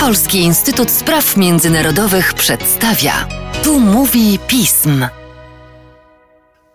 Polski 0.00 0.38
Instytut 0.38 0.90
Spraw 0.90 1.36
Międzynarodowych 1.36 2.34
przedstawia. 2.34 3.28
Tu 3.64 3.80
mówi 3.80 4.38
pism. 4.46 5.06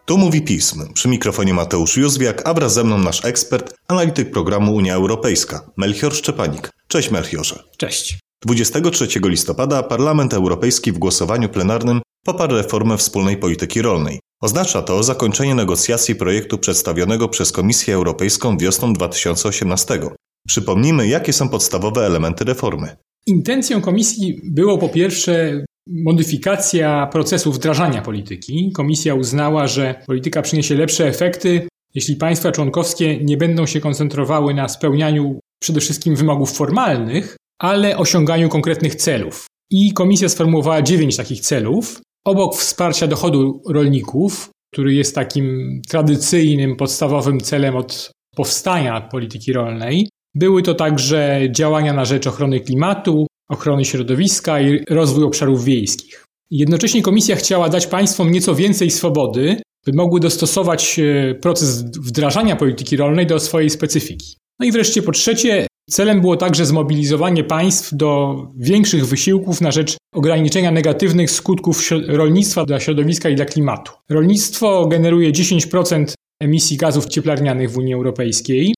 Tu 0.05 0.17
mówi 0.17 0.41
pism. 0.41 0.93
Przy 0.93 1.07
mikrofonie 1.07 1.53
Mateusz 1.53 1.97
Józwiak, 1.97 2.41
a 2.45 2.53
wraz 2.53 2.73
ze 2.73 2.83
mną 2.83 2.97
nasz 2.97 3.25
ekspert, 3.25 3.73
analityk 3.87 4.31
programu 4.31 4.75
Unia 4.75 4.95
Europejska, 4.95 5.71
Melchior 5.77 6.15
Szczepanik. 6.15 6.69
Cześć 6.87 7.11
Melchiorze. 7.11 7.63
Cześć. 7.77 8.19
23 8.45 9.07
listopada 9.23 9.83
Parlament 9.83 10.33
Europejski 10.33 10.91
w 10.91 10.97
głosowaniu 10.97 11.49
plenarnym 11.49 12.01
poparł 12.25 12.55
reformę 12.55 12.97
wspólnej 12.97 13.37
polityki 13.37 13.81
rolnej. 13.81 14.19
Oznacza 14.41 14.81
to 14.81 15.03
zakończenie 15.03 15.55
negocjacji 15.55 16.15
projektu 16.15 16.57
przedstawionego 16.57 17.29
przez 17.29 17.51
Komisję 17.51 17.95
Europejską 17.95 18.57
wiosną 18.57 18.93
2018. 18.93 19.99
Przypomnijmy, 20.47 21.07
jakie 21.07 21.33
są 21.33 21.49
podstawowe 21.49 22.05
elementy 22.05 22.45
reformy. 22.45 22.95
Intencją 23.27 23.81
komisji 23.81 24.41
było 24.43 24.77
po 24.77 24.89
pierwsze 24.89 25.63
modyfikacja 25.87 27.07
procesu 27.11 27.51
wdrażania 27.51 28.01
polityki. 28.01 28.71
Komisja 28.75 29.15
uznała, 29.15 29.67
że 29.67 29.95
polityka 30.07 30.41
przyniesie 30.41 30.75
lepsze 30.75 31.07
efekty, 31.07 31.67
jeśli 31.95 32.15
państwa 32.15 32.51
członkowskie 32.51 33.23
nie 33.23 33.37
będą 33.37 33.65
się 33.65 33.79
koncentrowały 33.79 34.53
na 34.53 34.67
spełnianiu 34.67 35.39
przede 35.61 35.81
wszystkim 35.81 36.15
wymogów 36.15 36.51
formalnych, 36.51 37.35
ale 37.61 37.97
osiąganiu 37.97 38.49
konkretnych 38.49 38.95
celów. 38.95 39.45
I 39.71 39.93
komisja 39.93 40.29
sformułowała 40.29 40.81
dziewięć 40.81 41.17
takich 41.17 41.41
celów. 41.41 42.01
Obok 42.25 42.55
wsparcia 42.55 43.07
dochodu 43.07 43.61
rolników, 43.69 44.49
który 44.73 44.93
jest 44.93 45.15
takim 45.15 45.79
tradycyjnym, 45.89 46.75
podstawowym 46.75 47.39
celem 47.39 47.75
od 47.75 48.11
powstania 48.35 49.01
polityki 49.01 49.53
rolnej, 49.53 50.09
były 50.37 50.63
to 50.63 50.73
także 50.73 51.39
działania 51.51 51.93
na 51.93 52.05
rzecz 52.05 52.27
ochrony 52.27 52.59
klimatu, 52.59 53.27
ochrony 53.49 53.85
środowiska 53.85 54.61
i 54.61 54.83
rozwój 54.89 55.23
obszarów 55.23 55.65
wiejskich. 55.65 56.25
Jednocześnie 56.51 57.01
komisja 57.01 57.35
chciała 57.35 57.69
dać 57.69 57.87
państwom 57.87 58.31
nieco 58.31 58.55
więcej 58.55 58.91
swobody, 58.91 59.61
by 59.85 59.93
mogły 59.93 60.19
dostosować 60.19 60.99
e, 60.99 61.35
proces 61.35 61.83
wdrażania 61.83 62.55
polityki 62.55 62.97
rolnej 62.97 63.27
do 63.27 63.39
swojej 63.39 63.69
specyfiki. 63.69 64.37
No 64.59 64.65
i 64.65 64.71
wreszcie 64.71 65.01
po 65.01 65.11
trzecie, 65.11 65.67
celem 65.89 66.21
było 66.21 66.37
także 66.37 66.65
zmobilizowanie 66.65 67.43
państw 67.43 67.95
do 67.95 68.35
większych 68.57 69.07
wysiłków 69.07 69.61
na 69.61 69.71
rzecz 69.71 69.97
ograniczenia 70.13 70.71
negatywnych 70.71 71.31
skutków 71.31 71.89
rolnictwa 72.07 72.65
dla 72.65 72.79
środowiska 72.79 73.29
i 73.29 73.35
dla 73.35 73.45
klimatu. 73.45 73.91
Rolnictwo 74.09 74.87
generuje 74.87 75.31
10% 75.31 76.13
emisji 76.41 76.77
gazów 76.77 77.05
cieplarnianych 77.05 77.71
w 77.71 77.77
Unii 77.77 77.93
Europejskiej, 77.93 78.73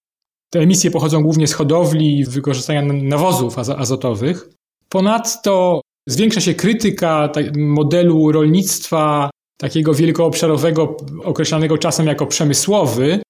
te 0.49 0.59
emisje 0.59 0.91
pochodzą 0.91 1.23
głównie 1.23 1.47
z 1.47 1.53
hodowli 1.53 2.19
i 2.19 2.25
wykorzystania 2.25 2.81
nawozów 2.93 3.57
azotowych. 3.57 4.49
Ponadto 4.89 5.81
zwiększa 6.07 6.41
się 6.41 6.53
krytyka 6.53 7.29
modelu 7.57 8.31
rolnictwa 8.31 9.29
takiego 9.59 9.93
wielkoobszarowego, 9.93 10.97
określanego 11.23 11.77
czasem 11.77 12.07
jako 12.07 12.25
przemysłowy, 12.25 13.21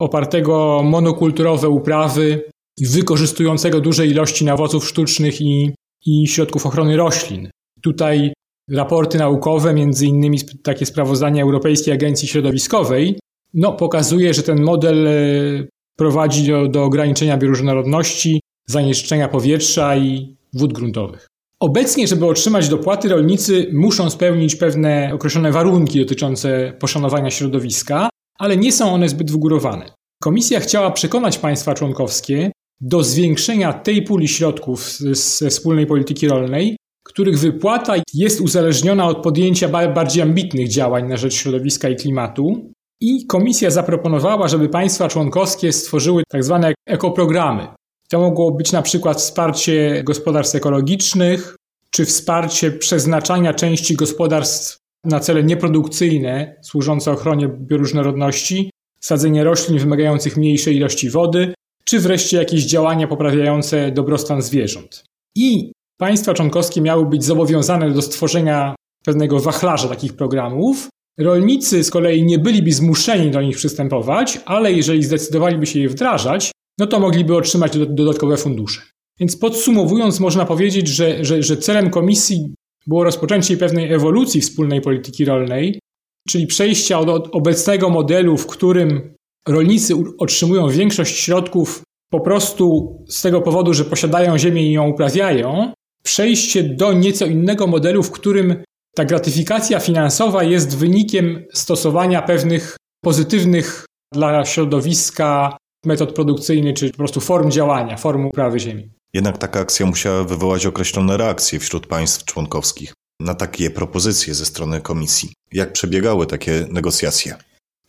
opartego 0.00 0.82
monokulturowe 0.84 1.68
uprawy 1.68 2.50
wykorzystującego 2.80 3.80
duże 3.80 4.06
ilości 4.06 4.44
nawozów 4.44 4.88
sztucznych 4.88 5.40
i, 5.40 5.74
i 6.06 6.26
środków 6.26 6.66
ochrony 6.66 6.96
roślin. 6.96 7.50
Tutaj 7.82 8.32
raporty 8.70 9.18
naukowe, 9.18 9.74
między 9.74 10.06
innymi 10.06 10.38
takie 10.62 10.86
sprawozdania 10.86 11.42
Europejskiej 11.42 11.94
Agencji 11.94 12.28
Środowiskowej, 12.28 13.18
no, 13.54 13.72
pokazuje, 13.72 14.34
że 14.34 14.42
ten 14.42 14.62
model 14.62 15.06
e, 15.06 15.66
prowadzi 15.98 16.46
do, 16.46 16.68
do 16.68 16.84
ograniczenia 16.84 17.36
bioróżnorodności, 17.36 18.40
zanieczyszczenia 18.68 19.28
powietrza 19.28 19.96
i 19.96 20.36
wód 20.52 20.72
gruntowych. 20.72 21.26
Obecnie, 21.60 22.06
żeby 22.06 22.26
otrzymać 22.26 22.68
dopłaty, 22.68 23.08
rolnicy 23.08 23.70
muszą 23.72 24.10
spełnić 24.10 24.56
pewne 24.56 25.10
określone 25.14 25.52
warunki 25.52 25.98
dotyczące 25.98 26.72
poszanowania 26.80 27.30
środowiska, 27.30 28.08
ale 28.38 28.56
nie 28.56 28.72
są 28.72 28.92
one 28.92 29.08
zbyt 29.08 29.30
wygórowane. 29.30 29.86
Komisja 30.22 30.60
chciała 30.60 30.90
przekonać 30.90 31.38
państwa 31.38 31.74
członkowskie 31.74 32.52
do 32.80 33.02
zwiększenia 33.02 33.72
tej 33.72 34.02
puli 34.02 34.28
środków 34.28 34.98
ze 35.12 35.50
wspólnej 35.50 35.86
polityki 35.86 36.28
rolnej, 36.28 36.76
których 37.04 37.38
wypłata 37.38 37.94
jest 38.14 38.40
uzależniona 38.40 39.06
od 39.06 39.22
podjęcia 39.22 39.68
bardziej 39.68 40.22
ambitnych 40.22 40.68
działań 40.68 41.08
na 41.08 41.16
rzecz 41.16 41.34
środowiska 41.34 41.88
i 41.88 41.96
klimatu, 41.96 42.72
i 43.00 43.26
komisja 43.26 43.70
zaproponowała, 43.70 44.48
żeby 44.48 44.68
państwa 44.68 45.08
członkowskie 45.08 45.72
stworzyły 45.72 46.22
tak 46.28 46.44
zwane 46.44 46.74
ekoprogramy. 46.86 47.68
To 48.08 48.20
mogło 48.20 48.50
być 48.52 48.72
na 48.72 48.82
przykład 48.82 49.18
wsparcie 49.18 50.02
gospodarstw 50.04 50.54
ekologicznych, 50.54 51.56
czy 51.90 52.04
wsparcie 52.04 52.70
przeznaczania 52.70 53.54
części 53.54 53.94
gospodarstw 53.94 54.76
na 55.04 55.20
cele 55.20 55.44
nieprodukcyjne 55.44 56.56
służące 56.62 57.12
ochronie 57.12 57.48
bioróżnorodności, 57.48 58.70
sadzenie 59.00 59.44
roślin 59.44 59.78
wymagających 59.78 60.36
mniejszej 60.36 60.76
ilości 60.76 61.10
wody, 61.10 61.54
czy 61.84 62.00
wreszcie 62.00 62.36
jakieś 62.36 62.64
działania 62.64 63.06
poprawiające 63.06 63.90
dobrostan 63.92 64.42
zwierząt. 64.42 65.04
I 65.36 65.72
państwa 65.98 66.34
członkowskie 66.34 66.80
miały 66.80 67.06
być 67.06 67.24
zobowiązane 67.24 67.90
do 67.90 68.02
stworzenia 68.02 68.74
pewnego 69.04 69.40
wachlarza 69.40 69.88
takich 69.88 70.16
programów, 70.16 70.88
Rolnicy 71.18 71.84
z 71.84 71.90
kolei 71.90 72.22
nie 72.22 72.38
byliby 72.38 72.72
zmuszeni 72.72 73.30
do 73.30 73.42
nich 73.42 73.56
przystępować, 73.56 74.40
ale 74.44 74.72
jeżeli 74.72 75.02
zdecydowaliby 75.02 75.66
się 75.66 75.80
je 75.80 75.88
wdrażać, 75.88 76.50
no 76.78 76.86
to 76.86 77.00
mogliby 77.00 77.36
otrzymać 77.36 77.72
dodatkowe 77.88 78.36
fundusze. 78.36 78.82
Więc 79.20 79.36
podsumowując, 79.36 80.20
można 80.20 80.44
powiedzieć, 80.44 80.88
że, 80.88 81.24
że, 81.24 81.42
że 81.42 81.56
celem 81.56 81.90
komisji 81.90 82.54
było 82.86 83.04
rozpoczęcie 83.04 83.56
pewnej 83.56 83.92
ewolucji 83.92 84.40
wspólnej 84.40 84.80
polityki 84.80 85.24
rolnej, 85.24 85.80
czyli 86.28 86.46
przejścia 86.46 86.98
od, 86.98 87.08
od 87.08 87.34
obecnego 87.34 87.90
modelu, 87.90 88.36
w 88.36 88.46
którym 88.46 89.14
rolnicy 89.48 89.94
otrzymują 90.18 90.68
większość 90.68 91.18
środków 91.18 91.82
po 92.10 92.20
prostu 92.20 92.96
z 93.08 93.22
tego 93.22 93.40
powodu, 93.40 93.74
że 93.74 93.84
posiadają 93.84 94.38
ziemię 94.38 94.68
i 94.68 94.72
ją 94.72 94.88
uprawiają, 94.88 95.72
przejście 96.02 96.62
do 96.62 96.92
nieco 96.92 97.26
innego 97.26 97.66
modelu, 97.66 98.02
w 98.02 98.10
którym 98.10 98.62
ta 98.94 99.04
gratyfikacja 99.04 99.80
finansowa 99.80 100.44
jest 100.44 100.76
wynikiem 100.76 101.44
stosowania 101.52 102.22
pewnych 102.22 102.76
pozytywnych 103.04 103.84
dla 104.14 104.44
środowiska 104.44 105.56
metod 105.84 106.14
produkcyjnych, 106.14 106.74
czy 106.76 106.90
po 106.90 106.96
prostu 106.96 107.20
form 107.20 107.50
działania, 107.50 107.96
form 107.96 108.26
uprawy 108.26 108.60
ziemi. 108.60 108.90
Jednak 109.14 109.38
taka 109.38 109.60
akcja 109.60 109.86
musiała 109.86 110.24
wywołać 110.24 110.66
określone 110.66 111.16
reakcje 111.16 111.58
wśród 111.58 111.86
państw 111.86 112.24
członkowskich 112.24 112.94
na 113.20 113.34
takie 113.34 113.70
propozycje 113.70 114.34
ze 114.34 114.44
strony 114.44 114.80
komisji. 114.80 115.32
Jak 115.52 115.72
przebiegały 115.72 116.26
takie 116.26 116.66
negocjacje? 116.70 117.34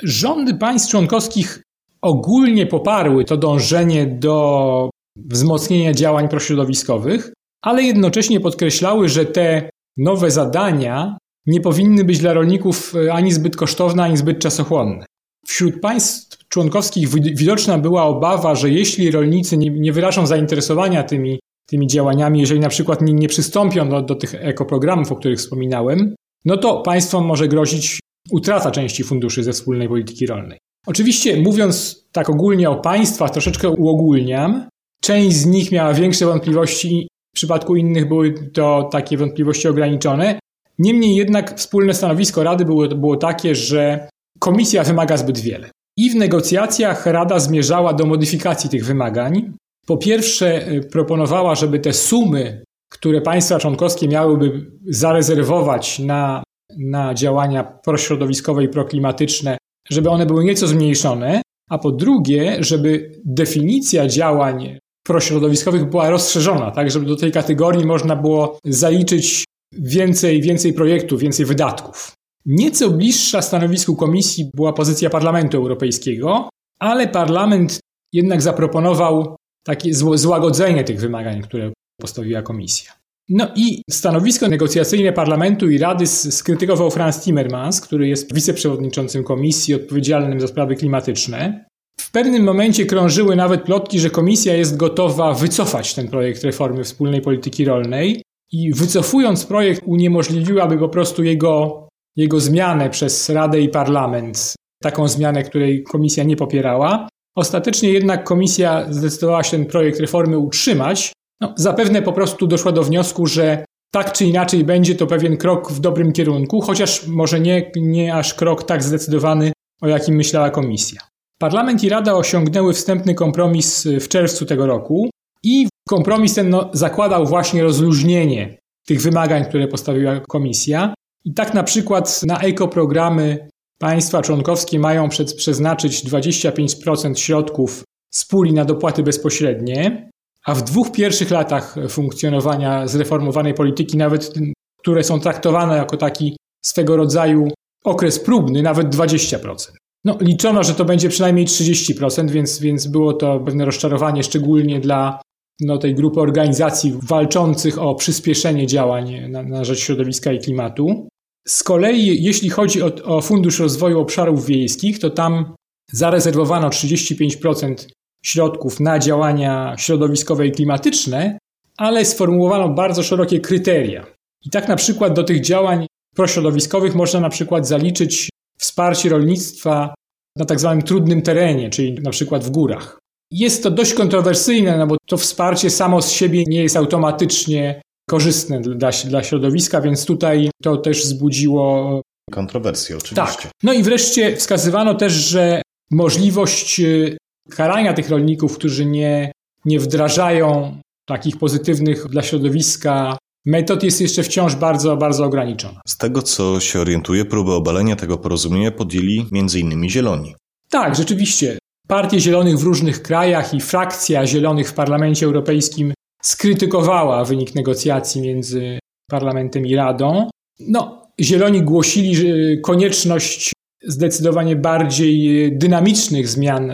Rządy 0.03 0.55
państw 0.55 0.91
członkowskich 0.91 1.61
ogólnie 2.01 2.67
poparły 2.67 3.25
to 3.25 3.37
dążenie 3.37 4.07
do 4.07 4.89
wzmocnienia 5.17 5.93
działań 5.93 6.29
prośrodowiskowych, 6.29 7.33
ale 7.61 7.83
jednocześnie 7.83 8.39
podkreślały, 8.39 9.09
że 9.09 9.25
te 9.25 9.69
nowe 9.99 10.31
zadania 10.31 11.17
nie 11.45 11.61
powinny 11.61 12.03
być 12.03 12.19
dla 12.19 12.33
rolników 12.33 12.93
e, 12.95 13.13
ani 13.13 13.31
zbyt 13.31 13.55
kosztowne, 13.55 14.03
ani 14.03 14.17
zbyt 14.17 14.39
czasochłonne. 14.39 15.05
Wśród 15.47 15.81
państw 15.81 16.47
członkowskich 16.47 17.09
widoczna 17.35 17.77
była 17.77 18.03
obawa, 18.03 18.55
że 18.55 18.69
jeśli 18.69 19.11
rolnicy 19.11 19.57
nie, 19.57 19.69
nie 19.69 19.93
wyrażą 19.93 20.27
zainteresowania 20.27 21.03
tymi, 21.03 21.39
tymi 21.69 21.87
działaniami, 21.87 22.39
jeżeli 22.39 22.59
na 22.59 22.69
przykład 22.69 23.01
nie, 23.01 23.13
nie 23.13 23.27
przystąpią 23.27 23.89
do, 23.89 24.01
do 24.01 24.15
tych 24.15 24.35
ekoprogramów, 24.35 25.11
o 25.11 25.15
których 25.15 25.39
wspominałem, 25.39 26.15
no 26.45 26.57
to 26.57 26.81
państwom 26.81 27.25
może 27.25 27.47
grozić 27.47 27.99
utrata 28.31 28.71
części 28.71 29.03
funduszy 29.03 29.43
ze 29.43 29.53
wspólnej 29.53 29.87
polityki 29.87 30.25
rolnej. 30.25 30.59
Oczywiście, 30.87 31.41
mówiąc 31.41 32.05
tak 32.11 32.29
ogólnie 32.29 32.69
o 32.69 32.75
państwach, 32.75 33.31
troszeczkę 33.31 33.69
uogólniam, 33.69 34.69
część 35.01 35.35
z 35.35 35.45
nich 35.45 35.71
miała 35.71 35.93
większe 35.93 36.25
wątpliwości 36.25 37.07
przypadku 37.39 37.75
innych 37.75 38.07
były 38.07 38.33
to 38.33 38.89
takie 38.91 39.17
wątpliwości 39.17 39.67
ograniczone. 39.67 40.39
Niemniej 40.79 41.15
jednak 41.15 41.57
wspólne 41.57 41.93
stanowisko 41.93 42.43
Rady 42.43 42.65
było, 42.65 42.87
było 42.87 43.17
takie, 43.17 43.55
że 43.55 44.09
Komisja 44.39 44.83
wymaga 44.83 45.17
zbyt 45.17 45.39
wiele. 45.39 45.69
I 45.97 46.09
w 46.11 46.15
negocjacjach 46.15 47.05
Rada 47.05 47.39
zmierzała 47.39 47.93
do 47.93 48.05
modyfikacji 48.05 48.69
tych 48.69 48.85
wymagań. 48.85 49.53
Po 49.87 49.97
pierwsze, 49.97 50.71
y, 50.71 50.81
proponowała, 50.91 51.55
żeby 51.55 51.79
te 51.79 51.93
sumy, 51.93 52.63
które 52.91 53.21
państwa 53.21 53.59
członkowskie 53.59 54.07
miałyby 54.07 54.71
zarezerwować 54.87 55.99
na, 55.99 56.43
na 56.77 57.13
działania 57.13 57.63
prośrodowiskowe 57.63 58.63
i 58.63 58.67
proklimatyczne, 58.67 59.57
żeby 59.89 60.09
one 60.09 60.25
były 60.25 60.43
nieco 60.43 60.67
zmniejszone, 60.67 61.41
a 61.69 61.77
po 61.77 61.91
drugie, 61.91 62.57
żeby 62.59 63.11
definicja 63.25 64.07
działań 64.07 64.79
prośrodowiskowych 65.09 65.89
była 65.89 66.09
rozszerzona, 66.09 66.71
tak, 66.71 66.91
żeby 66.91 67.05
do 67.05 67.15
tej 67.15 67.31
kategorii 67.31 67.85
można 67.85 68.15
było 68.15 68.59
zaliczyć 68.65 69.45
więcej, 69.73 70.41
więcej 70.41 70.73
projektów, 70.73 71.21
więcej 71.21 71.45
wydatków. 71.45 72.11
Nieco 72.45 72.89
bliższa 72.89 73.41
stanowisku 73.41 73.95
komisji 73.95 74.51
była 74.53 74.73
pozycja 74.73 75.09
Parlamentu 75.09 75.57
Europejskiego, 75.57 76.49
ale 76.79 77.07
parlament 77.07 77.79
jednak 78.13 78.41
zaproponował 78.41 79.35
takie 79.65 79.93
złagodzenie 79.93 80.83
tych 80.83 80.99
wymagań, 80.99 81.41
które 81.41 81.71
postawiła 82.01 82.41
komisja. 82.41 82.91
No 83.29 83.47
i 83.55 83.81
stanowisko 83.89 84.47
negocjacyjne 84.47 85.13
Parlamentu 85.13 85.69
i 85.69 85.77
Rady 85.77 86.07
skrytykował 86.07 86.91
Franz 86.91 87.23
Timmermans, 87.23 87.81
który 87.81 88.07
jest 88.07 88.35
wiceprzewodniczącym 88.35 89.23
komisji 89.23 89.75
odpowiedzialnym 89.75 90.41
za 90.41 90.47
sprawy 90.47 90.75
klimatyczne. 90.75 91.68
W 91.99 92.11
pewnym 92.11 92.43
momencie 92.43 92.85
krążyły 92.85 93.35
nawet 93.35 93.63
plotki, 93.63 93.99
że 93.99 94.09
komisja 94.09 94.55
jest 94.55 94.77
gotowa 94.77 95.33
wycofać 95.33 95.93
ten 95.93 96.07
projekt 96.07 96.43
reformy 96.43 96.83
wspólnej 96.83 97.21
polityki 97.21 97.65
rolnej 97.65 98.21
i 98.51 98.73
wycofując 98.73 99.45
projekt 99.45 99.81
uniemożliwiłaby 99.85 100.77
po 100.77 100.89
prostu 100.89 101.23
jego, 101.23 101.87
jego 102.15 102.39
zmianę 102.39 102.89
przez 102.89 103.29
Radę 103.29 103.61
i 103.61 103.69
Parlament, 103.69 104.55
taką 104.83 105.07
zmianę, 105.07 105.43
której 105.43 105.83
komisja 105.83 106.23
nie 106.23 106.35
popierała. 106.35 107.09
Ostatecznie 107.35 107.89
jednak 107.89 108.23
komisja 108.23 108.85
zdecydowała 108.89 109.43
się 109.43 109.51
ten 109.51 109.65
projekt 109.65 109.99
reformy 109.99 110.37
utrzymać. 110.37 111.13
No, 111.41 111.53
zapewne 111.57 112.01
po 112.01 112.13
prostu 112.13 112.47
doszła 112.47 112.71
do 112.71 112.83
wniosku, 112.83 113.25
że 113.25 113.65
tak 113.91 114.13
czy 114.13 114.25
inaczej 114.25 114.63
będzie 114.63 114.95
to 114.95 115.07
pewien 115.07 115.37
krok 115.37 115.71
w 115.71 115.79
dobrym 115.79 116.13
kierunku, 116.13 116.61
chociaż 116.61 117.07
może 117.07 117.39
nie, 117.39 117.71
nie 117.75 118.15
aż 118.15 118.33
krok 118.33 118.63
tak 118.63 118.83
zdecydowany, 118.83 119.51
o 119.81 119.87
jakim 119.87 120.15
myślała 120.15 120.49
komisja. 120.49 121.08
Parlament 121.39 121.83
i 121.83 121.89
Rada 121.89 122.13
osiągnęły 122.13 122.73
wstępny 122.73 123.15
kompromis 123.15 123.87
w 123.99 124.07
czerwcu 124.07 124.45
tego 124.45 124.65
roku 124.67 125.09
i 125.43 125.67
kompromis 125.89 126.33
ten 126.33 126.49
no, 126.49 126.69
zakładał 126.73 127.25
właśnie 127.25 127.63
rozluźnienie 127.63 128.57
tych 128.85 129.01
wymagań, 129.01 129.45
które 129.45 129.67
postawiła 129.67 130.19
komisja. 130.19 130.93
I 131.25 131.33
tak 131.33 131.53
na 131.53 131.63
przykład 131.63 132.23
na 132.23 132.39
ekoprogramy 132.39 133.49
państwa 133.77 134.21
członkowskie 134.21 134.79
mają 134.79 135.09
przed, 135.09 135.33
przeznaczyć 135.33 136.05
25% 136.05 137.15
środków 137.15 137.83
z 138.13 138.25
puli 138.25 138.53
na 138.53 138.65
dopłaty 138.65 139.03
bezpośrednie, 139.03 140.09
a 140.45 140.55
w 140.55 140.63
dwóch 140.63 140.91
pierwszych 140.91 141.31
latach 141.31 141.75
funkcjonowania 141.89 142.87
zreformowanej 142.87 143.53
polityki, 143.53 143.97
nawet 143.97 144.33
które 144.77 145.03
są 145.03 145.19
traktowane 145.19 145.77
jako 145.77 145.97
taki 145.97 146.37
swego 146.65 146.97
rodzaju 146.97 147.47
okres 147.83 148.19
próbny, 148.19 148.61
nawet 148.61 148.95
20%. 148.95 149.78
No, 150.05 150.17
liczono, 150.21 150.63
że 150.63 150.73
to 150.73 150.85
będzie 150.85 151.09
przynajmniej 151.09 151.45
30%, 151.45 152.29
więc, 152.29 152.59
więc 152.59 152.87
było 152.87 153.13
to 153.13 153.39
pewne 153.39 153.65
rozczarowanie, 153.65 154.23
szczególnie 154.23 154.79
dla 154.79 155.21
no, 155.61 155.77
tej 155.77 155.95
grupy 155.95 156.19
organizacji 156.19 156.93
walczących 157.03 157.79
o 157.79 157.95
przyspieszenie 157.95 158.67
działań 158.67 159.29
na, 159.29 159.43
na 159.43 159.63
rzecz 159.63 159.79
środowiska 159.79 160.31
i 160.31 160.39
klimatu. 160.39 161.07
Z 161.47 161.63
kolei, 161.63 162.23
jeśli 162.23 162.49
chodzi 162.49 162.81
o, 162.81 162.91
o 163.03 163.21
Fundusz 163.21 163.59
Rozwoju 163.59 163.99
Obszarów 163.99 164.45
Wiejskich, 164.45 164.99
to 164.99 165.09
tam 165.09 165.55
zarezerwowano 165.91 166.69
35% 166.69 167.87
środków 168.25 168.79
na 168.79 168.99
działania 168.99 169.75
środowiskowe 169.77 170.47
i 170.47 170.51
klimatyczne, 170.51 171.37
ale 171.77 172.05
sformułowano 172.05 172.69
bardzo 172.69 173.03
szerokie 173.03 173.39
kryteria. 173.39 174.05
I 174.45 174.49
tak 174.49 174.67
na 174.67 174.75
przykład 174.75 175.13
do 175.13 175.23
tych 175.23 175.41
działań 175.41 175.87
prośrodowiskowych 176.15 176.95
można 176.95 177.19
na 177.19 177.29
przykład 177.29 177.67
zaliczyć 177.67 178.29
wsparcie 178.61 179.09
rolnictwa 179.09 179.93
na 180.37 180.45
tak 180.45 180.59
zwanym 180.59 180.81
trudnym 180.81 181.21
terenie, 181.21 181.69
czyli 181.69 181.93
na 181.93 182.11
przykład 182.11 182.43
w 182.43 182.49
górach. 182.49 182.99
Jest 183.31 183.63
to 183.63 183.71
dość 183.71 183.93
kontrowersyjne, 183.93 184.77
no 184.77 184.87
bo 184.87 184.97
to 185.07 185.17
wsparcie 185.17 185.69
samo 185.69 186.01
z 186.01 186.11
siebie 186.11 186.43
nie 186.47 186.63
jest 186.63 186.77
automatycznie 186.77 187.81
korzystne 188.09 188.61
dla, 188.61 188.91
dla 189.05 189.23
środowiska, 189.23 189.81
więc 189.81 190.05
tutaj 190.05 190.49
to 190.63 190.77
też 190.77 191.01
wzbudziło 191.01 192.01
kontrowersje, 192.31 192.97
oczywiście. 192.97 193.41
Tak. 193.43 193.51
No 193.63 193.73
i 193.73 193.83
wreszcie 193.83 194.35
wskazywano 194.35 194.95
też, 194.95 195.13
że 195.13 195.61
możliwość 195.91 196.79
y, 196.79 197.17
karania 197.49 197.93
tych 197.93 198.09
rolników, 198.09 198.57
którzy 198.57 198.85
nie, 198.85 199.31
nie 199.65 199.79
wdrażają 199.79 200.77
takich 201.07 201.37
pozytywnych 201.37 202.07
dla 202.07 202.21
środowiska 202.21 203.17
metod 203.45 203.83
jest 203.83 204.01
jeszcze 204.01 204.23
wciąż 204.23 204.55
bardzo, 204.55 204.97
bardzo 204.97 205.25
ograniczona. 205.25 205.81
Z 205.87 205.97
tego, 205.97 206.21
co 206.21 206.59
się 206.59 206.79
orientuje, 206.79 207.25
próbę 207.25 207.53
obalenia 207.53 207.95
tego 207.95 208.17
porozumienia 208.17 208.71
podjęli 208.71 209.25
m.in. 209.33 209.89
Zieloni. 209.89 210.35
Tak, 210.69 210.95
rzeczywiście. 210.95 211.57
Partie 211.87 212.19
Zielonych 212.19 212.57
w 212.57 212.63
różnych 212.63 213.01
krajach 213.01 213.53
i 213.53 213.61
frakcja 213.61 214.27
Zielonych 214.27 214.69
w 214.69 214.73
Parlamencie 214.73 215.25
Europejskim 215.25 215.93
skrytykowała 216.21 217.25
wynik 217.25 217.55
negocjacji 217.55 218.21
między 218.21 218.79
Parlamentem 219.09 219.65
i 219.65 219.75
Radą. 219.75 220.29
No, 220.59 221.07
Zieloni 221.21 221.61
głosili 221.61 222.15
konieczność 222.61 223.53
zdecydowanie 223.83 224.55
bardziej 224.55 225.49
dynamicznych 225.57 226.27
zmian 226.27 226.71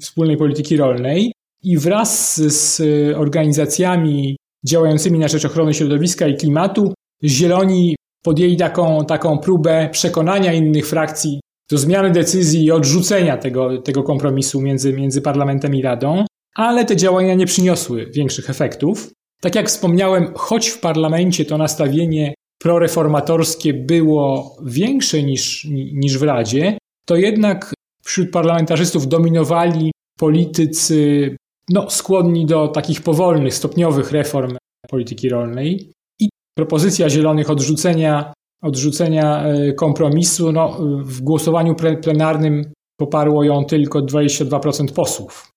wspólnej 0.00 0.36
polityki 0.36 0.76
rolnej 0.76 1.32
i 1.62 1.78
wraz 1.78 2.40
z 2.40 2.80
organizacjami 3.16 4.36
działającymi 4.68 5.18
na 5.18 5.28
rzecz 5.28 5.44
ochrony 5.44 5.74
środowiska 5.74 6.26
i 6.26 6.36
klimatu, 6.36 6.94
Zieloni 7.24 7.96
podjęli 8.22 8.56
taką, 8.56 9.04
taką 9.04 9.38
próbę 9.38 9.88
przekonania 9.92 10.52
innych 10.52 10.86
frakcji 10.86 11.40
do 11.70 11.78
zmiany 11.78 12.10
decyzji 12.10 12.64
i 12.64 12.70
odrzucenia 12.70 13.36
tego, 13.36 13.82
tego 13.82 14.02
kompromisu 14.02 14.60
między, 14.60 14.92
między 14.92 15.22
Parlamentem 15.22 15.74
i 15.74 15.82
Radą, 15.82 16.24
ale 16.54 16.84
te 16.84 16.96
działania 16.96 17.34
nie 17.34 17.46
przyniosły 17.46 18.10
większych 18.14 18.50
efektów. 18.50 19.10
Tak 19.40 19.54
jak 19.54 19.68
wspomniałem, 19.68 20.32
choć 20.34 20.68
w 20.68 20.80
parlamencie 20.80 21.44
to 21.44 21.58
nastawienie 21.58 22.34
proreformatorskie 22.58 23.74
było 23.74 24.56
większe 24.64 25.22
niż, 25.22 25.64
niż 25.92 26.18
w 26.18 26.22
Radzie, 26.22 26.78
to 27.06 27.16
jednak 27.16 27.72
wśród 28.04 28.30
parlamentarzystów 28.30 29.08
dominowali 29.08 29.92
politycy 30.18 31.36
no, 31.70 31.90
skłonni 31.90 32.46
do 32.46 32.68
takich 32.68 33.02
powolnych, 33.02 33.54
stopniowych 33.54 34.12
reform 34.12 34.56
polityki 34.88 35.28
rolnej. 35.28 35.92
I 36.20 36.28
propozycja 36.58 37.10
Zielonych 37.10 37.50
odrzucenia, 37.50 38.32
odrzucenia 38.62 39.44
e, 39.44 39.72
kompromisu, 39.72 40.52
no, 40.52 40.78
w 41.02 41.20
głosowaniu 41.20 41.74
plenarnym 42.02 42.72
poparło 43.00 43.44
ją 43.44 43.64
tylko 43.64 43.98
22% 43.98 44.92
posłów. 44.92 45.50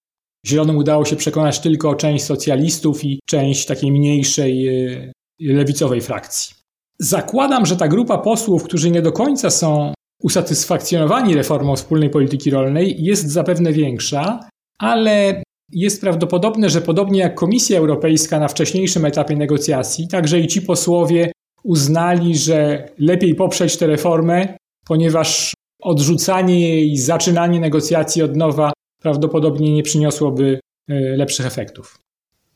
Zielonym 0.47 0.77
udało 0.77 1.05
się 1.05 1.15
przekonać 1.15 1.59
tylko 1.59 1.95
część 1.95 2.25
socjalistów 2.25 3.05
i 3.05 3.19
część 3.29 3.65
takiej 3.65 3.91
mniejszej 3.91 4.67
e, 4.67 5.11
lewicowej 5.39 6.01
frakcji. 6.01 6.55
Zakładam, 6.99 7.65
że 7.65 7.75
ta 7.75 7.87
grupa 7.87 8.17
posłów, 8.17 8.63
którzy 8.63 8.91
nie 8.91 9.01
do 9.01 9.11
końca 9.11 9.49
są 9.49 9.93
usatysfakcjonowani 10.23 11.35
reformą 11.35 11.75
wspólnej 11.75 12.09
polityki 12.09 12.51
rolnej, 12.51 13.03
jest 13.03 13.31
zapewne 13.31 13.73
większa, 13.73 14.39
ale 14.79 15.43
jest 15.71 16.01
prawdopodobne, 16.01 16.69
że 16.69 16.81
podobnie 16.81 17.19
jak 17.19 17.35
Komisja 17.35 17.79
Europejska 17.79 18.39
na 18.39 18.47
wcześniejszym 18.47 19.05
etapie 19.05 19.35
negocjacji, 19.35 20.07
także 20.07 20.39
i 20.39 20.47
ci 20.47 20.61
posłowie 20.61 21.31
uznali, 21.63 22.37
że 22.37 22.89
lepiej 22.99 23.35
poprzeć 23.35 23.77
tę 23.77 23.87
reformę, 23.87 24.57
ponieważ 24.85 25.53
odrzucanie 25.81 26.59
jej, 26.59 26.97
zaczynanie 26.97 27.59
negocjacji 27.59 28.21
od 28.21 28.35
nowa 28.35 28.73
prawdopodobnie 29.01 29.73
nie 29.73 29.83
przyniosłoby 29.83 30.59
e, 30.89 30.93
lepszych 31.17 31.45
efektów. 31.45 31.99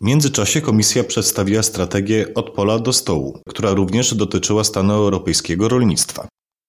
W 0.02 0.06
międzyczasie 0.06 0.62
komisja 0.62 1.04
przedstawiła 1.04 1.64
strategię 1.64 2.26
od 2.36 2.50
pola 2.50 2.80
do 2.80 2.94
stołu, 2.94 3.40
która 3.50 3.72
również 3.74 4.16
dotyczyła 4.16 4.64
stanu 4.64 4.94
europejskiego 4.94 5.70
rolnictwa. 5.70 6.28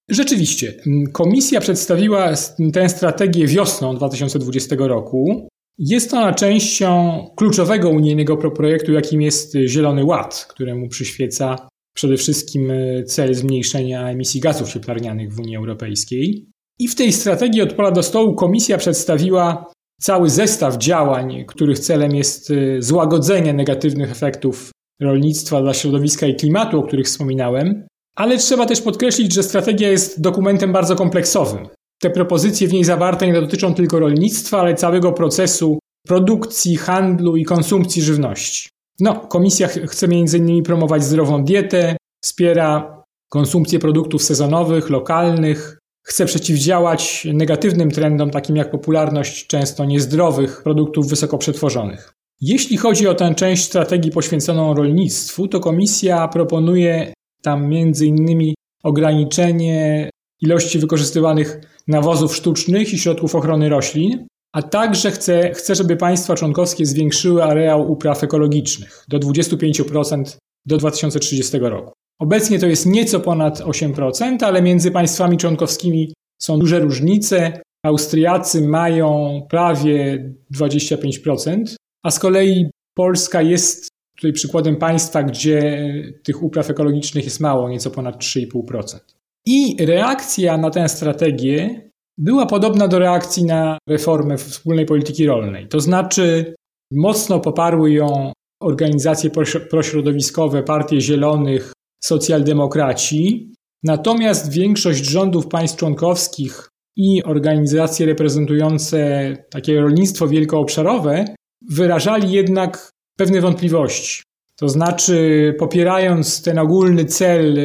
Rzeczywiście, 0.09 0.75
komisja 1.13 1.61
przedstawiła 1.61 2.33
tę 2.73 2.89
strategię 2.89 3.47
wiosną 3.47 3.97
2020 3.97 4.77
roku. 4.79 5.49
Jest 5.79 6.15
ona 6.15 6.35
częścią 6.35 7.21
kluczowego 7.37 7.91
unijnego 7.91 8.37
projektu, 8.37 8.93
jakim 8.93 9.23
jest 9.23 9.57
Zielony 9.67 10.05
Ład, 10.05 10.47
któremu 10.51 10.89
przyświeca 10.89 11.69
przede 11.97 12.17
wszystkim 12.17 12.71
e, 12.71 13.05
cel 13.05 13.35
zmniejszenia 13.35 14.09
emisji 14.09 14.41
gazów 14.41 14.73
cieplarnianych 14.73 15.35
w 15.35 15.41
Unii 15.41 15.57
Europejskiej. 15.57 16.47
I 16.79 16.89
w 16.89 16.95
tej 16.95 17.13
strategii 17.13 17.63
od 17.63 17.73
pola 17.73 17.91
do 17.91 18.03
stołu 18.03 18.35
komisja 18.35 18.79
przedstawiła 18.79 19.73
cały 20.01 20.31
zestaw 20.31 20.79
działań, 20.79 21.45
których 21.49 21.79
celem 21.79 22.15
jest 22.15 22.51
e, 22.51 22.83
złagodzenie 22.83 23.53
negatywnych 23.53 24.11
efektów 24.11 24.71
rolnictwa 25.01 25.63
dla 25.63 25.75
środowiska 25.75 26.27
i 26.27 26.37
klimatu, 26.37 26.79
o 26.79 26.83
których 26.83 27.07
wspominałem. 27.07 27.87
Ale 28.17 28.39
trzeba 28.39 28.67
też 28.67 28.81
podkreślić, 28.81 29.35
że 29.35 29.43
strategia 29.43 29.91
jest 29.91 30.21
dokumentem 30.21 30.73
bardzo 30.73 30.97
kompleksowym. 30.97 31.69
Te 32.01 32.11
propozycje 32.11 32.69
w 32.69 32.73
niej 32.73 32.85
zawarte 32.85 33.27
nie 33.27 33.33
dotyczą 33.33 33.75
tylko 33.75 33.99
rolnictwa, 34.01 34.61
ale 34.61 34.75
całego 34.75 35.13
procesu 35.13 35.79
produkcji, 36.07 36.77
handlu 36.77 37.37
i 37.37 37.45
konsumpcji 37.45 38.03
żywności. 38.03 38.69
No, 39.01 39.15
komisja 39.15 39.69
chce 39.69 40.07
m.in. 40.07 40.63
promować 40.63 41.05
zdrową 41.05 41.45
dietę, 41.45 41.97
wspiera 42.23 43.03
konsumpcję 43.29 43.79
produktów 43.79 44.23
sezonowych, 44.23 44.91
lokalnych, 44.91 45.79
chce 46.07 46.27
przeciwdziałać 46.27 47.27
negatywnym 47.35 47.91
trendom, 47.91 48.31
takim 48.31 48.57
jak 48.57 48.71
popularność 48.71 49.47
często 49.47 49.85
niezdrowych 49.85 50.63
produktów 50.63 51.09
wysoko 51.09 51.39
przetworzonych. 51.39 52.13
Jeśli 52.41 52.77
chodzi 52.77 53.09
o 53.09 53.15
tę 53.15 53.35
część 53.35 53.65
strategii 53.65 54.11
poświęconą 54.11 54.75
rolnictwu, 54.75 55.49
to 55.49 55.61
komisja 55.61 56.29
proponuje 56.29 57.13
tam 57.43 57.65
m.in. 57.65 58.55
ograniczenie 58.83 60.11
ilości 60.41 60.79
wykorzystywanych 60.79 61.61
nawozów 61.89 62.37
sztucznych 62.37 62.93
i 62.93 62.99
środków 62.99 63.35
ochrony 63.35 63.69
roślin, 63.69 64.27
a 64.53 64.63
także 64.63 65.11
chce, 65.11 65.51
chce, 65.55 65.75
żeby 65.75 65.97
państwa 65.97 66.35
członkowskie 66.35 66.87
zwiększyły 66.87 67.45
areał 67.45 67.93
upraw 67.93 68.25
ekologicznych 68.25 69.05
do 69.09 69.19
25% 69.19 70.37
do 70.67 70.77
2030 70.77 71.59
roku. 71.59 71.93
Obecnie 72.21 72.59
to 72.59 72.67
jest 72.67 72.87
nieco 72.87 73.21
ponad 73.21 73.61
8%, 73.61 74.45
ale 74.45 74.63
między 74.63 74.91
państwami 74.91 75.37
członkowskimi 75.37 76.13
są 76.43 76.59
duże 76.59 76.81
różnice. 76.81 77.61
Austriacy 77.85 78.69
mają 78.69 79.41
prawie 79.51 80.25
25%, 80.55 81.77
a 82.03 82.11
z 82.11 82.19
kolei 82.19 82.71
Polska 82.95 83.43
jest 83.43 83.89
tutaj 84.17 84.33
przykładem 84.33 84.77
państwa, 84.77 85.23
gdzie 85.23 85.89
tych 86.25 86.43
upraw 86.43 86.71
ekologicznych 86.71 87.25
jest 87.25 87.41
mało, 87.41 87.69
nieco 87.69 87.91
ponad 87.91 88.17
3,5%. 88.17 89.16
I 89.47 89.87
reakcja 89.87 90.57
na 90.57 90.71
tę 90.71 90.89
strategię 90.89 91.91
była 92.19 92.47
podobna 92.47 92.89
do 92.89 92.99
reakcji 92.99 93.45
na 93.45 93.79
reformę 93.89 94.39
wspólnej 94.39 94.87
polityki 94.87 95.27
rolnej. 95.27 95.69
To 95.69 95.81
znaczy, 95.81 96.55
mocno 96.93 97.41
poparły 97.41 97.93
ją 97.93 98.33
organizacje 98.63 99.31
prośrodowiskowe, 99.71 100.63
partie 100.63 101.01
zielonych, 101.01 101.73
socjaldemokraci, 102.05 103.53
natomiast 103.85 104.53
większość 104.53 105.05
rządów 105.05 105.49
państw 105.49 105.79
członkowskich 105.79 106.69
i 106.97 107.23
organizacje 107.25 108.07
reprezentujące 108.07 109.33
takie 109.51 109.81
rolnictwo 109.81 110.29
wielkoobszarowe 110.29 111.25
wyrażali 111.71 112.33
jednak 112.33 112.91
pewne 113.19 113.41
wątpliwości. 113.41 114.23
To 114.59 114.69
znaczy, 114.69 115.55
popierając 115.59 116.43
ten 116.43 116.59
ogólny 116.59 117.05
cel, 117.05 117.59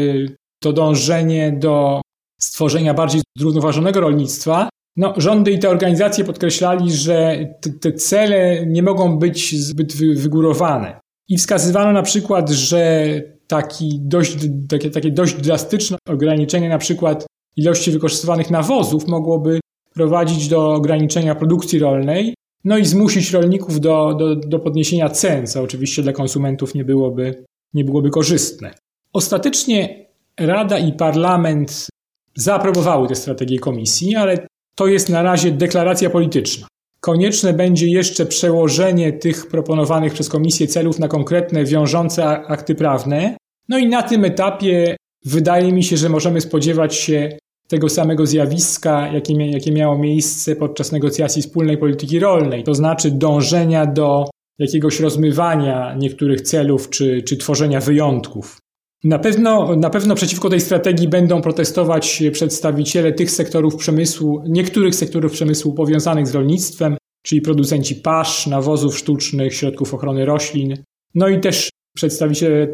to 0.61 0.73
dążenie 0.73 1.51
do 1.51 2.01
stworzenia 2.39 2.93
bardziej 2.93 3.21
zrównoważonego 3.37 4.01
rolnictwa, 4.01 4.69
no, 4.97 5.13
rządy 5.17 5.51
i 5.51 5.59
te 5.59 5.69
organizacje 5.69 6.23
podkreślali, 6.23 6.93
że 6.93 7.45
te, 7.81 7.93
cele 7.93 8.65
nie 8.65 8.83
mogą 8.83 9.19
być 9.19 9.55
zbyt 9.61 9.95
wygórowane. 9.95 10.99
I 11.29 11.37
wskazywano 11.37 11.91
na 11.91 12.01
przykład, 12.01 12.49
że 12.49 13.11
taki 13.47 13.99
dość, 14.01 14.37
takie, 14.69 14.89
takie 14.89 15.11
dość 15.11 15.35
drastyczne 15.35 15.97
ograniczenie 16.09 16.69
na 16.69 16.77
przykład 16.77 17.25
ilości 17.55 17.91
wykorzystywanych 17.91 18.51
nawozów 18.51 19.07
mogłoby 19.07 19.59
prowadzić 19.93 20.47
do 20.47 20.73
ograniczenia 20.73 21.35
produkcji 21.35 21.79
rolnej, 21.79 22.33
no 22.63 22.77
i 22.77 22.85
zmusić 22.85 23.31
rolników 23.31 23.79
do, 23.79 24.13
do, 24.19 24.35
do 24.35 24.59
podniesienia 24.59 25.09
cen, 25.09 25.47
co 25.47 25.61
oczywiście 25.61 26.03
dla 26.03 26.13
konsumentów 26.13 26.75
nie 26.75 26.85
byłoby, 26.85 27.43
nie 27.73 27.85
byłoby 27.85 28.09
korzystne. 28.09 28.73
Ostatecznie 29.13 30.10
Rada 30.39 30.79
i 30.79 30.93
Parlament 30.93 31.87
zaaprobowały 32.35 33.07
tę 33.07 33.15
strategię 33.15 33.59
komisji, 33.59 34.15
ale 34.15 34.47
to 34.75 34.87
jest 34.87 35.09
na 35.09 35.21
razie 35.21 35.51
deklaracja 35.51 36.09
polityczna. 36.09 36.67
Konieczne 36.99 37.53
będzie 37.53 37.87
jeszcze 37.87 38.25
przełożenie 38.25 39.13
tych 39.13 39.47
proponowanych 39.47 40.13
przez 40.13 40.29
Komisję 40.29 40.67
celów 40.67 40.99
na 40.99 41.07
konkretne, 41.07 41.65
wiążące 41.65 42.25
akty 42.27 42.75
prawne. 42.75 43.37
No 43.69 43.77
i 43.77 43.89
na 43.89 44.03
tym 44.03 44.25
etapie 44.25 44.95
wydaje 45.25 45.73
mi 45.73 45.83
się, 45.83 45.97
że 45.97 46.09
możemy 46.09 46.41
spodziewać 46.41 46.95
się 46.95 47.37
tego 47.67 47.89
samego 47.89 48.25
zjawiska, 48.25 49.07
jakie, 49.07 49.33
jakie 49.33 49.71
miało 49.71 49.97
miejsce 49.97 50.55
podczas 50.55 50.91
negocjacji 50.91 51.41
wspólnej 51.41 51.77
polityki 51.77 52.19
rolnej, 52.19 52.63
to 52.63 52.75
znaczy 52.75 53.11
dążenia 53.11 53.85
do 53.85 54.29
jakiegoś 54.59 54.99
rozmywania 54.99 55.95
niektórych 55.99 56.41
celów 56.41 56.89
czy, 56.89 57.21
czy 57.21 57.37
tworzenia 57.37 57.79
wyjątków. 57.79 58.57
Na 59.03 59.19
pewno, 59.19 59.75
na 59.75 59.89
pewno 59.89 60.15
przeciwko 60.15 60.49
tej 60.49 60.61
strategii 60.61 61.07
będą 61.07 61.41
protestować 61.41 62.23
przedstawiciele 62.31 63.13
tych 63.13 63.31
sektorów 63.31 63.75
przemysłu, 63.75 64.43
niektórych 64.47 64.95
sektorów 64.95 65.31
przemysłu 65.31 65.73
powiązanych 65.73 66.27
z 66.27 66.35
rolnictwem, 66.35 66.97
czyli 67.23 67.41
producenci 67.41 67.95
pasz, 67.95 68.47
nawozów 68.47 68.97
sztucznych, 68.97 69.55
środków 69.55 69.93
ochrony 69.93 70.25
roślin, 70.25 70.83
no 71.15 71.27
i 71.27 71.39
też 71.39 71.69
przedstawiciele 71.95 72.67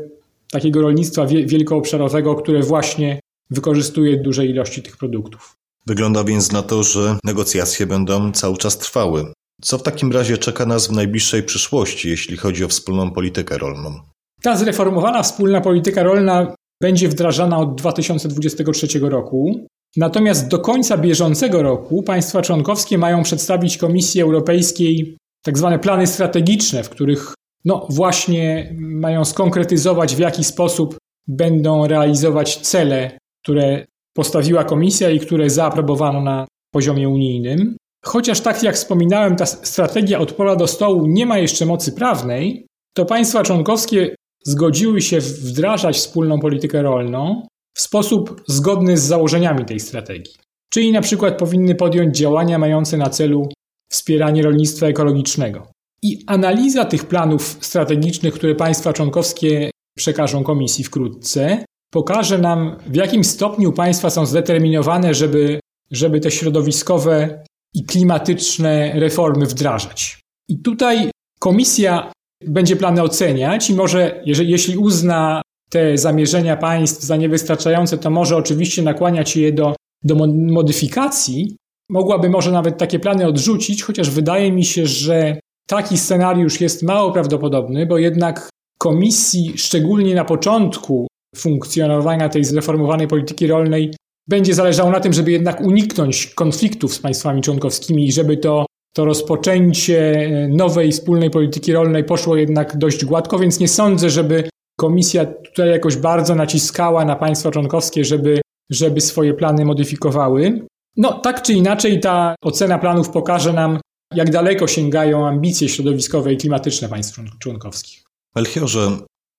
takiego 0.51 0.81
rolnictwa 0.81 1.25
wielkoobszarowego, 1.25 2.35
które 2.35 2.61
właśnie 2.61 3.19
wykorzystuje 3.49 4.17
duże 4.17 4.45
ilości 4.45 4.81
tych 4.81 4.97
produktów. 4.97 5.53
Wygląda 5.85 6.23
więc 6.23 6.51
na 6.51 6.63
to, 6.63 6.83
że 6.83 7.17
negocjacje 7.23 7.85
będą 7.85 8.31
cały 8.31 8.57
czas 8.57 8.77
trwały. 8.77 9.33
Co 9.61 9.77
w 9.77 9.83
takim 9.83 10.11
razie 10.11 10.37
czeka 10.37 10.65
nas 10.65 10.87
w 10.87 10.91
najbliższej 10.91 11.43
przyszłości, 11.43 12.09
jeśli 12.09 12.37
chodzi 12.37 12.63
o 12.63 12.67
wspólną 12.67 13.11
politykę 13.11 13.57
rolną? 13.57 13.99
Ta 14.41 14.55
zreformowana 14.55 15.23
wspólna 15.23 15.61
polityka 15.61 16.03
rolna 16.03 16.55
będzie 16.81 17.09
wdrażana 17.09 17.57
od 17.57 17.75
2023 17.75 18.99
roku. 18.99 19.67
Natomiast 19.97 20.47
do 20.47 20.59
końca 20.59 20.97
bieżącego 20.97 21.61
roku 21.61 22.03
państwa 22.03 22.41
członkowskie 22.41 22.97
mają 22.97 23.23
przedstawić 23.23 23.77
Komisji 23.77 24.21
Europejskiej 24.21 25.17
tak 25.45 25.57
zwane 25.57 25.79
plany 25.79 26.07
strategiczne, 26.07 26.83
w 26.83 26.89
których 26.89 27.33
no 27.65 27.87
właśnie 27.89 28.75
mają 28.79 29.25
skonkretyzować, 29.25 30.15
w 30.15 30.19
jaki 30.19 30.43
sposób 30.43 30.97
będą 31.27 31.87
realizować 31.87 32.57
cele, 32.57 33.17
które 33.43 33.85
postawiła 34.13 34.63
Komisja 34.63 35.09
i 35.09 35.19
które 35.19 35.49
zaaprobowano 35.49 36.21
na 36.21 36.47
poziomie 36.73 37.09
unijnym. 37.09 37.77
Chociaż 38.05 38.41
tak 38.41 38.63
jak 38.63 38.75
wspominałem, 38.75 39.35
ta 39.35 39.45
strategia 39.45 40.19
od 40.19 40.31
pola 40.31 40.55
do 40.55 40.67
stołu 40.67 41.07
nie 41.07 41.25
ma 41.25 41.37
jeszcze 41.37 41.65
mocy 41.65 41.91
prawnej, 41.91 42.67
to 42.93 43.05
państwa 43.05 43.43
członkowskie 43.43 44.15
zgodziły 44.47 45.01
się 45.01 45.19
wdrażać 45.19 45.97
wspólną 45.97 46.39
politykę 46.39 46.81
rolną 46.81 47.47
w 47.77 47.81
sposób 47.81 48.43
zgodny 48.47 48.97
z 48.97 49.03
założeniami 49.03 49.65
tej 49.65 49.79
strategii. 49.79 50.33
Czyli 50.69 50.91
na 50.91 51.01
przykład 51.01 51.37
powinny 51.37 51.75
podjąć 51.75 52.17
działania 52.17 52.59
mające 52.59 52.97
na 52.97 53.09
celu 53.09 53.49
wspieranie 53.91 54.43
rolnictwa 54.43 54.87
ekologicznego. 54.87 55.67
I 56.01 56.23
analiza 56.27 56.85
tych 56.85 57.05
planów 57.05 57.57
strategicznych, 57.61 58.33
które 58.33 58.55
państwa 58.55 58.93
członkowskie 58.93 59.71
przekażą 59.97 60.43
komisji 60.43 60.83
wkrótce, 60.83 61.65
pokaże 61.91 62.37
nam, 62.37 62.77
w 62.87 62.95
jakim 62.95 63.23
stopniu 63.23 63.71
państwa 63.73 64.09
są 64.09 64.25
zdeterminowane, 64.25 65.13
żeby, 65.13 65.59
żeby 65.91 66.19
te 66.19 66.31
środowiskowe 66.31 67.43
i 67.73 67.83
klimatyczne 67.83 68.99
reformy 68.99 69.45
wdrażać. 69.45 70.19
I 70.49 70.61
tutaj 70.61 71.11
komisja 71.39 72.11
będzie 72.45 72.75
plany 72.75 73.01
oceniać 73.01 73.69
i 73.69 73.73
może, 73.75 74.21
jeżeli, 74.25 74.51
jeśli 74.51 74.77
uzna 74.77 75.41
te 75.69 75.97
zamierzenia 75.97 76.57
państw 76.57 77.03
za 77.03 77.15
niewystarczające, 77.15 77.97
to 77.97 78.09
może 78.09 78.35
oczywiście 78.35 78.81
nakłaniać 78.81 79.37
je 79.37 79.51
do, 79.51 79.75
do 80.03 80.15
modyfikacji. 80.35 81.57
Mogłaby 81.89 82.29
może 82.29 82.51
nawet 82.51 82.77
takie 82.77 82.99
plany 82.99 83.27
odrzucić, 83.27 83.83
chociaż 83.83 84.09
wydaje 84.09 84.51
mi 84.51 84.65
się, 84.65 84.85
że 84.85 85.39
taki 85.67 85.97
scenariusz 85.97 86.61
jest 86.61 86.83
mało 86.83 87.11
prawdopodobny, 87.11 87.85
bo 87.85 87.97
jednak 87.97 88.49
komisji, 88.79 89.53
szczególnie 89.57 90.15
na 90.15 90.25
początku 90.25 91.07
funkcjonowania 91.35 92.29
tej 92.29 92.43
zreformowanej 92.43 93.07
polityki 93.07 93.47
rolnej, 93.47 93.93
będzie 94.29 94.53
zależało 94.53 94.91
na 94.91 94.99
tym, 94.99 95.13
żeby 95.13 95.31
jednak 95.31 95.61
uniknąć 95.61 96.27
konfliktów 96.27 96.93
z 96.93 96.99
państwami 96.99 97.41
członkowskimi 97.41 98.07
i 98.07 98.11
żeby 98.11 98.37
to 98.37 98.65
to 98.97 99.05
rozpoczęcie 99.05 100.29
nowej 100.49 100.91
wspólnej 100.91 101.29
polityki 101.29 101.73
rolnej 101.73 102.03
poszło 102.03 102.35
jednak 102.35 102.77
dość 102.77 103.05
gładko, 103.05 103.39
więc 103.39 103.59
nie 103.59 103.67
sądzę, 103.67 104.09
żeby 104.09 104.49
komisja 104.79 105.25
tutaj 105.25 105.69
jakoś 105.69 105.95
bardzo 105.95 106.35
naciskała 106.35 107.05
na 107.05 107.15
państwa 107.15 107.51
członkowskie, 107.51 108.05
żeby, 108.05 108.41
żeby 108.71 109.01
swoje 109.01 109.33
plany 109.33 109.65
modyfikowały. 109.65 110.61
No, 110.95 111.19
tak 111.19 111.41
czy 111.41 111.53
inaczej, 111.53 111.99
ta 111.99 112.35
ocena 112.41 112.79
planów 112.79 113.09
pokaże 113.09 113.53
nam, 113.53 113.79
jak 114.15 114.29
daleko 114.29 114.67
sięgają 114.67 115.27
ambicje 115.27 115.69
środowiskowe 115.69 116.33
i 116.33 116.37
klimatyczne 116.37 116.89
państw 116.89 117.19
członkowskich. 117.39 118.03
Melchiorze, 118.35 118.97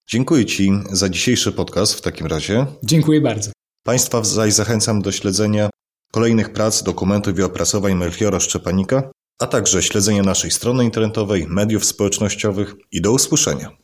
dziękuję 0.09 0.47
Ci 0.47 0.71
za 0.93 1.09
dzisiejszy 1.09 1.53
podcast 1.53 1.95
w 1.95 2.01
takim 2.01 2.27
razie. 2.27 2.67
Dziękuję 2.83 3.21
bardzo. 3.21 3.51
Państwa 3.85 4.25
zaś 4.25 4.53
zachęcam 4.53 5.03
do 5.03 5.13
śledzenia 5.13 5.71
kolejnych 6.13 6.53
prac, 6.53 6.83
dokumentów 6.83 7.39
i 7.39 7.43
opracowań 7.43 7.95
Melchiora 7.95 8.41
Szczepanika 8.41 9.11
a 9.39 9.47
także 9.47 9.83
śledzenie 9.83 10.23
naszej 10.23 10.51
strony 10.51 10.85
internetowej, 10.85 11.47
mediów 11.49 11.85
społecznościowych 11.85 12.75
i 12.93 13.01
do 13.01 13.13
usłyszenia. 13.13 13.79